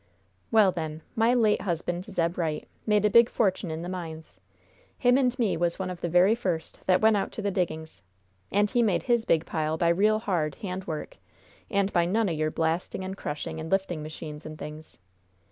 [0.49, 4.39] "Well, then, my late husband, Zeb Wright, made a big fortune in the mines.
[4.97, 8.01] Him and me was one of the very first that went out to the diggings.
[8.51, 11.19] And he made his big pile by real hard hand work
[11.69, 14.97] and by none o' your blasting and crushing and lifting machines and things.